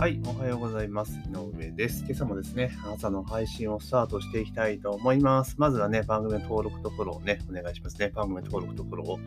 [0.00, 1.12] はい、おはようございます。
[1.12, 2.06] 井上です。
[2.06, 5.56] 今朝もですね、朝の配信をスタートしていきたいと思います。
[5.58, 8.08] まずはね、番組の登録とフォローをね、お願いしますね。
[8.08, 9.18] 番組の登録とフォローを、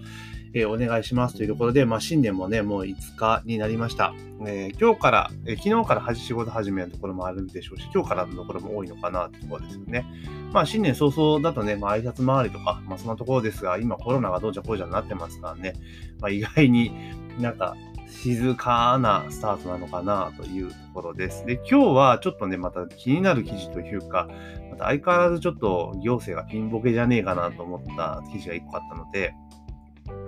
[0.56, 4.16] えー、お願いしますというところで、まあ、新年もね、もう5日になりました。
[4.48, 10.08] えー、今日から、えー、昨日から仕事始めのところもあるでしょうし、今日からのところも多いのかなってところですよね。
[10.54, 15.74] まあ、新年早々だとね、まあ、挨拶回りとか、まあ、そんなところですが、今コロナがどうじゃこうじゃなってますからね、
[16.20, 16.92] まあ、意外に
[17.40, 17.76] なんか、
[18.22, 21.46] 静かなスタートなのかなというところです。
[21.46, 24.28] で、今日はちょっとね、また気になる記事というか、
[24.72, 29.34] また相変わらずちょっと行政がピンボケじゃねえかなと思った記事が1個あったので、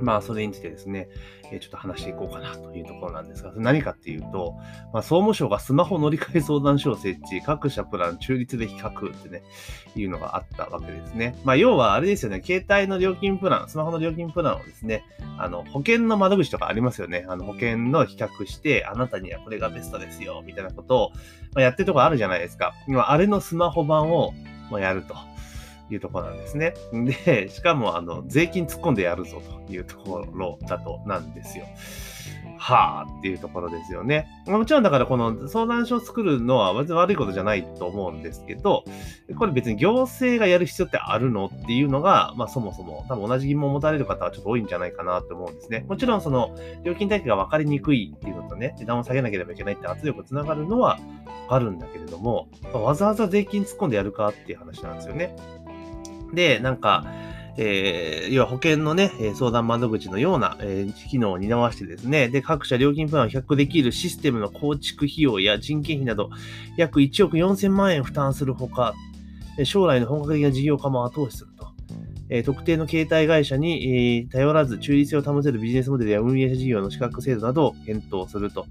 [0.01, 1.07] まあ、それについてですね、
[1.51, 4.55] えちょっと話していこうかなというところなんですが、何かっていうと、
[4.93, 9.43] まあ、総務省がスマホ乗り換え相談所を設置、各社プラン中立で比較ってね、
[9.95, 11.39] いうのがあったわけですね。
[11.43, 15.03] まあ、要はあれですよね、携帯の料金プラン、スマホの料金プランをですね、
[15.37, 17.25] あの、保険の窓口とかありますよね。
[17.27, 21.11] あの、保険の比較して、あなたにはこれがベストですよ、みたいなことを、
[21.53, 22.73] まあ、やってるとこあるじゃないですか。
[22.87, 24.33] 今、あれのスマホ版を、
[24.71, 25.15] まあ、やると。
[25.89, 26.73] いうところなんですね。
[27.25, 31.65] で、しかも、あの、税金突っ込んでやるぞというところだとなんですよ。
[32.57, 34.27] はあっていうところですよね。
[34.47, 38.85] もちろんだからこの相談所を作るのは別に悪いことじゃないと思うんですけど、
[39.37, 45.85] これ別に行政がやる必要ってあるのっていうのが、まあそもそも多分同じ疑問を持たれる方はちょっと多いんじゃないかなと思うんですね。
[45.87, 50.97] もちろんその料金体系が分かりにくいっていうのとね、値段を下げなければいけないって圧力つながるのは
[51.49, 55.35] あるんだけれども、わざわざ税金突っ込んでやるかっていう話なんですよね。
[56.33, 57.05] で、なんか、
[57.57, 66.29] えー、要は保険のね、相談窓口のような、えー、機能を担わしてですね、で、各社料金プランを比較できるシステムの構築費用や人件費など、
[66.77, 68.93] 約1億4000万円負担するほか、
[69.63, 71.65] 将来の本格的な事業化も後押しすると。
[72.27, 78.65] えー、特定の携帯会社に、えー、頼らず中立性を保てるビジネスモデルや運営者事業の資格制度などを検討すると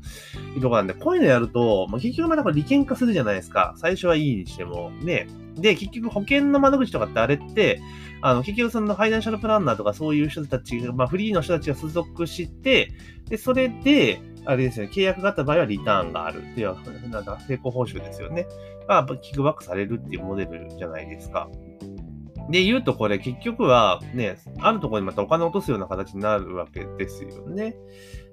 [0.56, 3.74] いうところなんで、こういうのやると、まあ、結局またこれ利権化するじゃないですか。
[3.76, 4.90] 最初はいいにしても。
[5.02, 5.28] ね。
[5.56, 7.80] で、結局保険の窓口とかってあれって、
[8.22, 12.92] あの、結局そのファイナンシャルプランナーとかそういう人たちが、まあフリーの人たちが所属して、
[13.28, 16.60] で、それで、あれですよね、契約があった場合はリターンがあるって。
[16.60, 16.74] いや、
[17.10, 18.46] なんだ、成功報酬ですよね。
[18.88, 21.48] が、キックバックされるっていうモデルじゃないですか。
[22.50, 27.74] で、言うとこれ結局はね、あるところにまたお金を落とすような形になるわけですよね。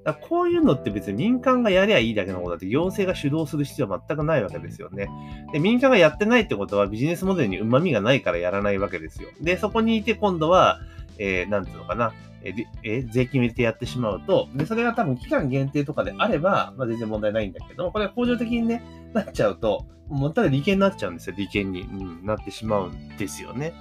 [0.03, 5.09] だこういうのって別に民間がやりゃいいだけのことだって行政が主導する必要は全くないわけですよね。
[5.53, 9.29] で、民間がやってないってことはビジネスモデルに旨味がないからやらないわけですよ。
[9.41, 10.79] で、そこにいて今度は、
[11.17, 12.13] えー、なんていうのかな、
[12.43, 12.53] え
[12.83, 18.83] え税金を入れてやってしまうと、で、それが多分期間限定とかであれば、まあ全然問題ないんだけど、これは恒常的にね、
[19.13, 23.73] なっちゃうと、もうただ利権になっちゃうんですよ、利権に、うん、なってしまうんですよね。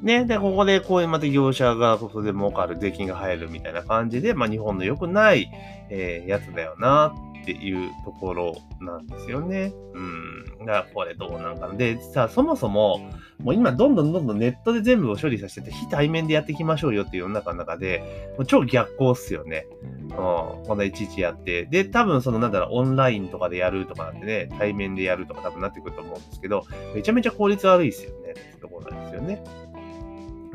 [0.00, 5.50] ね、で、ここでこういうまた業者がそこで儲かる税金が入るみたいな感じで、まあ日本の良くない、
[5.90, 9.72] えー、やつだよなっていうところなんですよね。
[9.94, 10.44] うん。
[10.60, 11.74] だからこれどうなんかな。
[11.74, 13.10] で、さ、そもそも、
[13.42, 19.66] もう今どんどんどんどんネットで全部を処理させてて、非対面でやっていきましょうよっていう世の中の中で、もう超逆行っすよね。
[19.82, 20.08] うん。
[20.10, 21.66] こんないちいちやって。
[21.66, 28.30] で、多分そのなんだろう、オンラインとかでやるとかなんてね、対面でやるとか多分なってくると思うんですけど、めちゃめちゃ効率悪いですよね。
[28.30, 29.44] ってところなんですよね。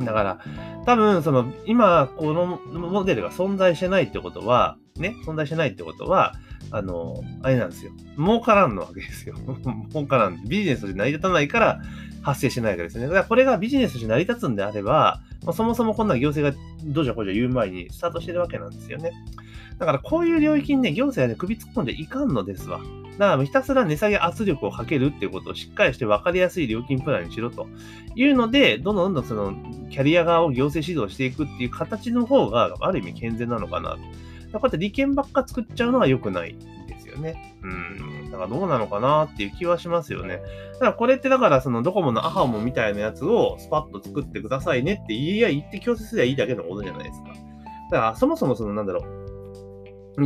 [0.05, 0.39] だから、
[0.85, 6.35] 多分、その、今、このモデルが存在してないってことは、ね、存在してないってことは、
[6.71, 7.91] あの、あれなんですよ。
[8.17, 9.35] 儲からんのわけですよ。
[9.91, 10.43] 儲からん。
[10.47, 11.81] ビジネスで成り立たないから
[12.21, 13.07] 発生しないわけですね。
[13.07, 19.11] だからこれがビジネスとして成り立つんであれば、まあ、そもそもこんな行政がどうじゃこうじゃ言う前にスタートしてるわけなんですよね。
[19.77, 22.81] だからこういう領域にね、行政はね、首突っ込んでいかんのですわ。
[23.17, 27.67] だからひたすら値下げ圧力をかけるっていうことをしっかりして分かりやすい料金プランにしろと
[28.15, 29.53] いうので、どんどんどんどんその
[29.89, 33.97] キャリア側を行政指導していくっていう形の方がある意味健全なのかなと。
[33.97, 34.03] こ
[34.53, 36.55] うやって利権ばっか作っちゃうのは良くない
[37.19, 37.55] よね。
[37.61, 38.31] うん。
[38.31, 40.41] だからどうなのかなっていう気はしますよね。
[40.73, 47.29] だからこれってだからそのドコモのアハモみたいなやつをスパッと作ってくださいねって言いや言って強制すればいいだけのことじゃないですか。
[47.91, 49.29] だからそもそもそのなんだろう。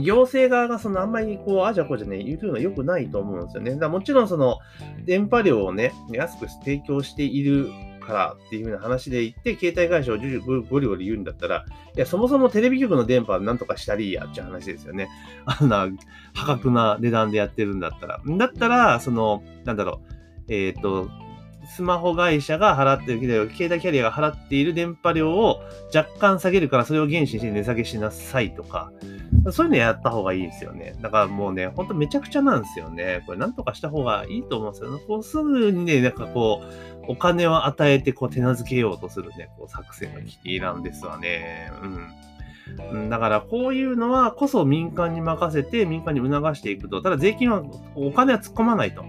[0.01, 3.71] 行政側がそのあんまりこう、あじゃこうじゃね、言うのは良くないと思うんですよね。
[3.71, 4.57] だからもちろんその、
[5.05, 7.69] 電波量をね、安く提供している
[8.03, 10.17] からっていう風な話で言って、携帯会社を
[10.69, 11.65] ゴリゴリ言うんだったら、
[11.95, 15.09] いや、そもそもテレビ局の電波なんとかしたりやっていう話ですよね。
[15.45, 15.87] あんな
[16.33, 18.21] 破格な値段でやってるんだったら。
[18.25, 20.01] だったら、その、なんだろ
[20.47, 21.09] う、えっ、ー、と、
[21.65, 25.61] スマホ会社が払ってる、携帯キャリアが払っている電波量を
[25.95, 28.91] 若干下げるから、それを原資にして値下げしなさいとか、
[29.51, 30.95] そういうのやった方がいいですよね。
[31.01, 33.23] だからもうね、ほんとめちゃくちゃなんですよね。
[33.25, 35.01] これなんとかした方がいいと思うんですよね。
[35.07, 41.71] こうすぐにね、なんかこう、お金を与えてこう手なずけようとするね、こう作戦が危機なんですわね。
[41.81, 42.07] うん。
[42.91, 47.01] うん、だからこういうのはこそ民間に任せて民間に促していくと。
[47.01, 47.63] ただ税金は
[47.95, 49.03] お金は突っ込まないと。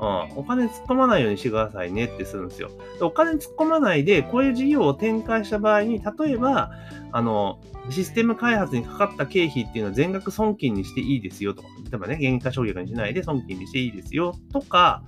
[0.00, 2.70] うん、お金突っ込まないようにしてくださいねってするんですよ。
[3.02, 6.70] お金突っ込まないで、こういう事業を展開した場合に、例えば、
[7.12, 7.60] あの、
[7.90, 15.02] システム開発にかかった経費っていうのは全額損金にしていいですよとか、例えばね、原価償却にしないで損金にしていいですよとか、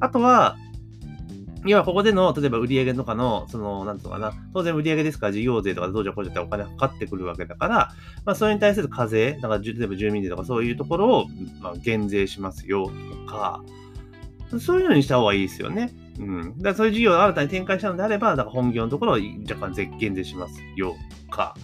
[0.00, 0.56] あとは、
[1.64, 7.92] 要はここでの、例えば売上とかの、その、なんとかな、当然売上ですから事業税とか同情補助ってお金かかってくるわけだから、
[8.24, 11.26] まあそれに対する課税、だから例えば住民税とかそういうところを、
[11.60, 12.90] まあ、減税しますよ
[13.26, 13.62] とか、
[14.60, 15.90] そういうのにした方がいいですよね。
[16.18, 16.58] うん。
[16.58, 19.18] だからそういう事業を新たに展開したのであれば、だから本業のところを
[19.48, 20.96] 若干絶減税しますよ
[21.26, 21.54] とか、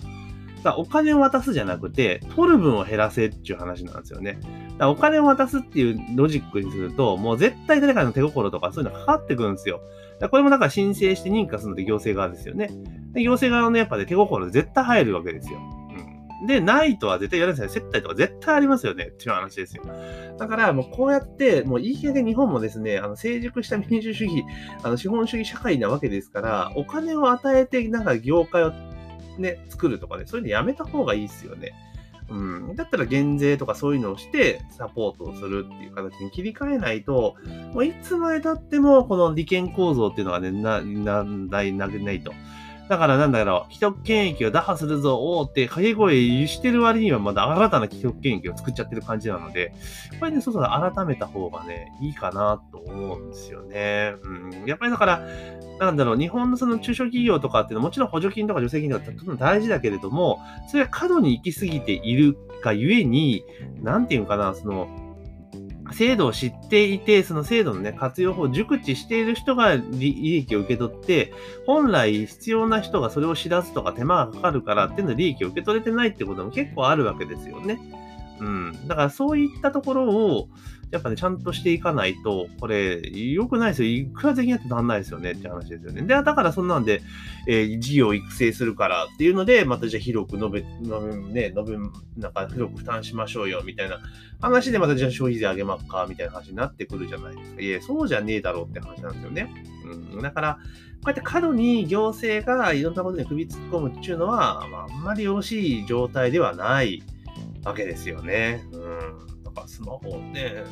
[0.62, 4.38] だお金を渡すじゃなくて、取る分を減らせっていう話なんですよね。
[4.78, 9.80] だお金を渡すっていうロジックにすると、もう絶対誰かの手心とかそういうのかかってくるんですよ。
[10.18, 12.70] だこれもだから申請して認可するのって行政側ですよね。
[13.12, 15.58] で行政側のやっぱね、手心絶対入るわけですよ。
[16.40, 16.46] うん。
[16.46, 17.68] で、ないとは絶対やるんですよ。
[17.68, 19.84] 接待とか絶対ありますよねっていう話ですよ。
[20.38, 24.44] だからもうこうやって、もういい加減日本もですね、あの成熟した民主主義、
[24.82, 28.72] あの資本主義社会なわけですから、お金を与えてなんか業界を
[29.38, 31.72] ね、作るとかね、そういうのやめた方がいいですよね。
[32.28, 32.76] うん。
[32.76, 37.36] だったら減税とかそういうのをしてサポートをするっていう形に切り替えないと、
[37.72, 42.32] もういつまで経ってもこの利権構造っていうのはね、な、な、ない、な、ないと。
[42.88, 49.72] だからなんだろう、既得権益を打破するぞ、おーって掛け声してる割にはまだ新たな既得権益を作っちゃってる感じなので、
[50.20, 54.14] これね、そうそう改めた方がね、いいかなと思うんですよね。
[54.22, 54.64] うん。
[54.66, 55.22] やっぱりだから、
[55.80, 63.44] なんだろう、日本のその中小企業とかっていうのはもちろん補助金とか助成金とかとても大事だけれども、それが過度に行き過ぎているがゆえに、
[63.82, 64.88] なんていうかな、その、
[65.92, 71.32] 制度を知っていて、その制度のね、活用法を熟知している人が利益を受け取って、
[71.66, 77.78] 本来必要な人がそれを知らずとか手間がかかるからっていうの利益を受け取れてないってことも結構あるわけですよね。
[78.40, 78.88] うん。
[78.88, 80.48] だからそういったところを、
[80.94, 83.90] やっぱね、ちゃんとしていかないと、これ、良くないですよ。
[83.90, 86.02] いくら税金やってなんないですよねって話ですよね。
[86.02, 87.02] で、だからそんなんで、
[87.48, 91.78] えー、事業育成するからっていうので、またじゃあ広く述べ、述べ、ね、述べ、
[92.22, 93.98] なんか広く負担しましょうよ、みたいな
[94.40, 97.60] 話でまたじゃあ消費税上げまっか、みたいな話になってくるじゃないですか。
[97.60, 99.52] いや、そうじゃねえだろうって話なんですよね。
[100.12, 100.22] うん。
[100.22, 100.60] だから、こ
[101.06, 107.02] うやって過度に行政がいろんなことに首突っ込むっていうのは、まあ、あんまりよろしい状態ではない
[107.64, 108.64] わけですよね。
[108.72, 108.76] う
[109.30, 109.33] ん。
[109.54, 110.64] かスマホね、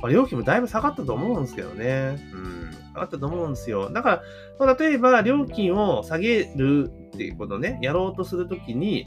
[0.00, 2.18] まあ、料金もだいぶ下がったと思うんですけどね。
[2.32, 2.70] うん。
[2.92, 3.90] 下がったと思うんですよ。
[3.90, 4.22] だか
[4.58, 9.06] ら、例えば料金を下げるっていうことをね、やろうとするときに、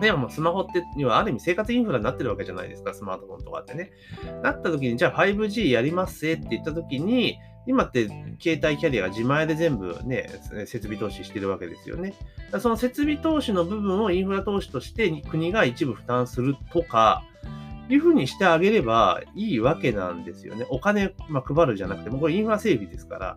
[0.00, 3.92] でもスマホってにはある意味生活インフラになってるわけじゃないですか、スマートフォンとかってね。
[4.42, 8.08] なった時に、じゃあ 5G やりますせって言った時に、今って
[8.42, 10.28] 携帯キャリアが自前で全部ね、
[10.66, 12.14] 設備投資してるわけですよね。
[12.60, 17.24] その設備投資の部分をインフラ投資として国が一部負担するとか、
[17.88, 20.66] いうふうにしてあげればいいわけなんですよね。
[20.70, 23.36] お金、まあ、配るじゃなくても、これインフラ整備ですから。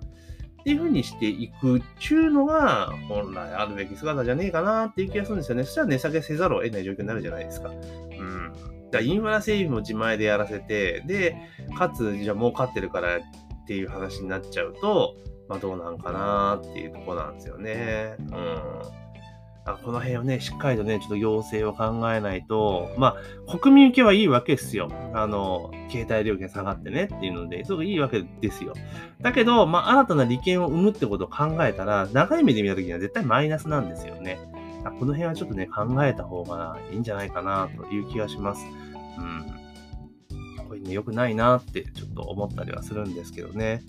[0.59, 5.63] っていうふうにしていくっていうのが、本来あるべき姿じゃねえかなっていう気がするんですよね。
[5.63, 7.69] そしたら値下げせざるを得ない状況になるじゃないですか。
[7.69, 8.53] うん。
[8.53, 11.37] だからインフラ整備も自前でやらせて、で、
[11.77, 13.21] かつ、じゃあ儲かってるからっ
[13.65, 15.15] ていう話になっちゃうと、
[15.47, 18.15] まあどうなんかなっていうとこなんですよね。
[18.19, 18.27] うん。
[19.75, 23.17] この辺をね、しっかりとね、ちょっと要請を考えないと、ま
[23.47, 24.89] あ、国民受けはいいわけですよ。
[25.13, 28.73] あの、携帯料金下がってねっていうので、すごくいいわけですよ。
[29.21, 34.39] だけど、まあ、新たな利権を生むってことを考えたら、長い目で見たときには絶対マイナスなんですよね。
[34.99, 38.65] この辺はちょっとね、考えた方がいいんじゃないかなという気がします。
[39.17, 40.67] うん。
[40.67, 43.83] これね、良くないなってちょっと思ったりはするんですけどね。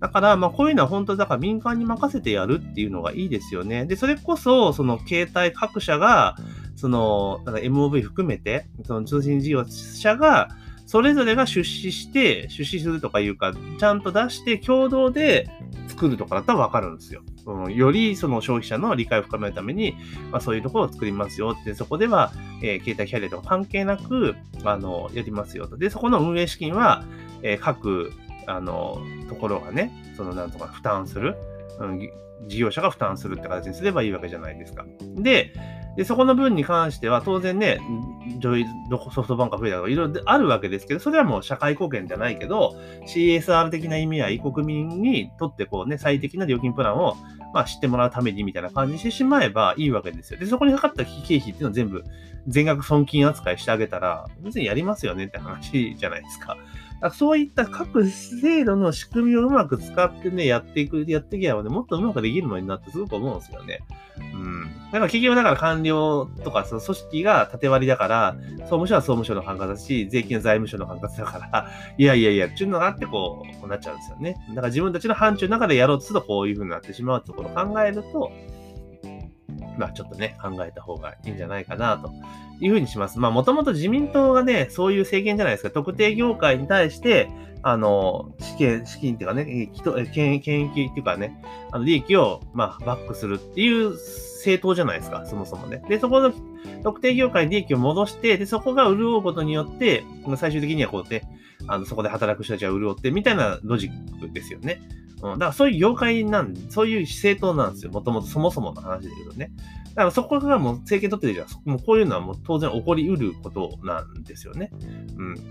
[0.00, 3.84] だから、まあ、こういうのは本当だから民間に任せてやるっていうのがいいですよね。
[3.84, 6.36] で、それこそ、その携帯各社が、
[6.76, 10.48] その、MOV 含めて、その通信事業者が、
[10.86, 15.50] それぞれが出資して、出資するとかいうか、ちゃんと出して共同で
[15.88, 17.22] 作るとかだったらわかるんですよ。
[17.44, 19.96] うん、よりその消費者の理解を深めるために、
[20.30, 25.76] まあ、そういうところを作りますよって、そこでは、えー、携帯キャリアとか関係なく、あの、やりますよと。
[25.76, 27.04] で、そこの運営資金は、
[27.42, 28.12] えー、各
[28.48, 31.36] あの、ところがね、そのなんとか負担する、
[31.78, 32.10] うん、
[32.46, 34.84] 事業者が負担するって形にすればいいわけじゃないですか。
[35.16, 35.52] で、
[35.96, 37.80] でそこの分に関しては当然ね、
[38.38, 38.66] ジョイ
[39.12, 42.76] ソフトバンクが増えたとかいろいろあるわけですけど、それはもう社会貢献じゃないけど、
[43.06, 47.16] CSR 的な意味合い、国民にとってこうね、最適な料金プランを
[47.52, 50.38] まあ、知ってもらうためにみたいな感じにしてしまえばいいわけですよ。
[50.38, 52.04] で、そこにかかった経費っていうのを全部
[52.46, 56.56] 全額損金扱いしてあげたら、別にやりますよねって話じゃないですか。
[57.12, 63.80] そういった各制度の仕組みをうまく使ってね、やっていく、やっていけばね、もっとうまくできるのになってすごく思うんですよね。
[64.18, 64.62] うん。
[64.64, 74.36] だから企業だから官僚とかその組織が縦割りだから、総務省は総務省の管轄だし、税金は財務省の管轄だから、 いやいやいや、っていうのがあってこう、こうなっちゃうんですよね。
[74.48, 78.32] だから自分たちの範疇の中でやろうとするとこういう風になってしまうところを考えると、
[79.78, 82.12] まあちょっとね、考えた方がいいんじゃないかなと
[82.60, 83.18] いうふうにします。
[83.18, 85.70] まあもともと自民党がね、そういう政権じゃないですか。
[85.70, 87.30] 特定業界に対して、
[87.62, 89.70] あの、資金、資金っていうかね、
[90.12, 91.40] 権権益っていうかね、
[91.72, 95.82] あの利益を、まあ、バックするっていう政党じゃないですか、そもそもね。
[95.88, 96.32] で、そこの
[96.84, 100.04] 特定業界に利益を戻して、で、そこが潤うことによって、
[100.36, 101.22] 最終的にはこうね、
[101.66, 104.80] あの、そこで働く人たちは潤って、みたいなロジックですよね。
[105.22, 107.92] うん、だからそういう業界なんでそういう政党なんですよ。
[107.92, 109.50] もともとそもそもの話で言うとね。
[109.88, 111.70] だからそこからもう政権取ってるじゃん。
[111.70, 114.70] もうこういうのはもう当然起こり得ることなんですよね。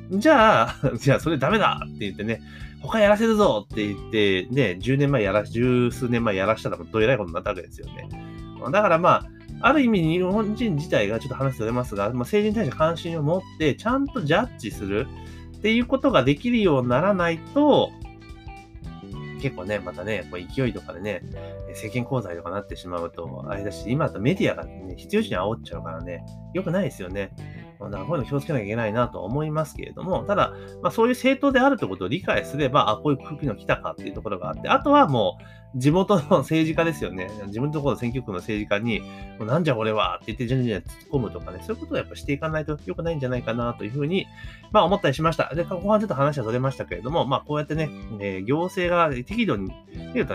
[0.10, 0.20] うん。
[0.22, 2.42] じゃあ、 じゃあそれダメだって言ってね、
[2.82, 8.08] 他やらせるぞって言って、ね、10年前やら、十数年前やらしたらどえらいことになったわけですよね。
[8.72, 9.26] だからまあ、
[9.62, 15.08] ある意味日本人自体がちょっと話されますが、まあ、政治に対して関心を持って、ちゃんとジャッジする
[15.58, 17.92] っていうことができるようにならないと、
[19.42, 21.22] 結構ね、またね、こう勢いとかでね、
[21.70, 27.32] 政権交代とかなってしまうと、あれだし、今だとメディアがね、必要時に煽っちゃうからね、良くないですよね。
[27.80, 37.30] だからこういうの気をつけなきゃいけないなと思いますけれども、ただ、まあ、そういう政党であるということを理解すれば、あ、こういう空気の来たかっていうところがあって、あとはもう、地元の政治家ですよね。
[37.48, 39.02] 自分のところの選挙区の政治家に、
[39.38, 44.28] もうなんじゃ俺はって言って、じゃんじゃん突っ込むとかね、そういうことをやっぱしていかないと良くないんじゃないかなというふうに、
[44.72, 45.54] まあ思ったりしました。
[45.54, 49.72] で、後半ちょっと話は取れましたけれども、まあこうやってね、えー、行政が適度に、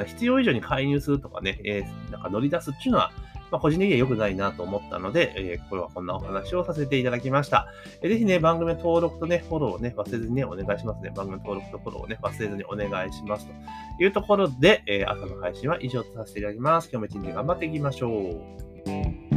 [0.07, 3.11] 必要以上に介入するとかね、えー、なんか乗り出すっていうのは、
[3.53, 7.69] まあ、個人的には良くないなと思ったので、えー、これはこんなお話をさせていただきました。
[8.01, 11.13] えー、ぜひね、番組登録とね、フォローをね、忘れずにね、お願いしますね。
[11.15, 13.47] 番組登録とフォローをね、忘れずにお願いします。
[13.47, 13.53] と
[14.03, 16.89] いうところで、えー、朝の配信は以上とさせていただきます。
[16.91, 19.32] 今日も一日頑張っていきましょう。